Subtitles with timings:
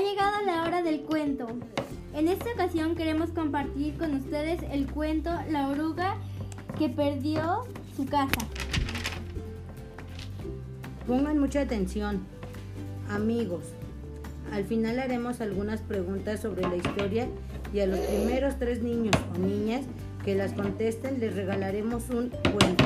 [0.00, 1.46] llegado la hora del cuento.
[2.14, 6.16] En esta ocasión queremos compartir con ustedes el cuento La oruga
[6.78, 7.64] que perdió
[7.96, 8.40] su casa.
[11.06, 12.20] Pongan mucha atención,
[13.08, 13.64] amigos.
[14.52, 17.28] Al final haremos algunas preguntas sobre la historia
[17.72, 19.84] y a los primeros tres niños o niñas
[20.24, 22.84] que las contesten les regalaremos un cuento.